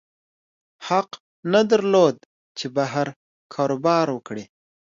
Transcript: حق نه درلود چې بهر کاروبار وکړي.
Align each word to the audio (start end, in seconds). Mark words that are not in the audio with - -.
حق 0.87 1.09
نه 1.53 1.61
درلود 1.71 2.17
چې 2.57 2.65
بهر 2.77 3.07
کاروبار 3.53 4.07
وکړي. 4.11 4.45